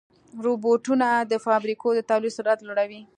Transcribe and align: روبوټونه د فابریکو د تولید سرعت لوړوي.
روبوټونه 0.45 1.07
د 1.31 1.33
فابریکو 1.45 1.87
د 1.95 1.99
تولید 2.09 2.35
سرعت 2.37 2.59
لوړوي. 2.63 3.01